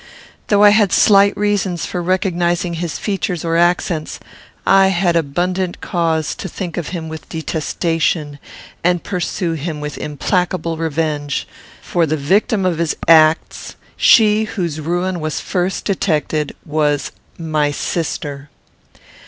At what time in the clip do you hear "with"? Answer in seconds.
7.07-7.29, 9.79-9.99